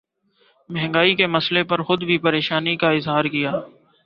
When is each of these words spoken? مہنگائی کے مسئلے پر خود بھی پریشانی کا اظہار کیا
مہنگائی 0.69 1.15
کے 1.15 1.27
مسئلے 1.27 1.63
پر 1.63 1.81
خود 1.83 2.03
بھی 2.03 2.17
پریشانی 2.17 2.75
کا 2.75 2.89
اظہار 2.91 3.25
کیا 3.27 3.51